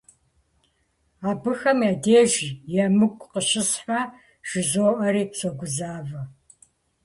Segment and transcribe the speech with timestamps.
[1.29, 2.33] Абыхэм я деж
[2.83, 4.01] емыкӀу къыщысхьмэ
[4.49, 6.21] жызоӀэри согузавэ.